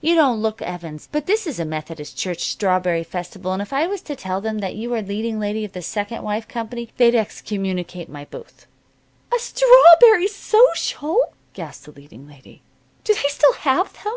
You 0.00 0.16
don't 0.16 0.42
look 0.42 0.60
Evans, 0.62 1.08
but 1.12 1.26
this 1.26 1.46
is 1.46 1.60
a 1.60 1.64
Methodist 1.64 2.16
church 2.16 2.50
strawberry 2.50 3.04
festival, 3.04 3.52
and 3.52 3.62
if 3.62 3.72
I 3.72 3.86
was 3.86 4.00
to 4.02 4.16
tell 4.16 4.40
them 4.40 4.58
that 4.58 4.74
you 4.74 4.92
are 4.94 5.00
leading 5.00 5.38
lady 5.38 5.64
of 5.64 5.74
the 5.74 5.80
'Second 5.80 6.24
Wife' 6.24 6.48
company 6.48 6.88
they'd 6.96 7.14
excommunicate 7.14 8.08
my 8.08 8.24
booth." 8.24 8.66
"A 9.32 9.38
strawberry 9.38 10.26
social!" 10.26 11.32
gasped 11.52 11.84
the 11.84 11.92
leading 11.92 12.26
lady. 12.26 12.62
"Do 13.04 13.14
they 13.14 13.28
still 13.28 13.52
have 13.52 13.92
them?" 14.02 14.16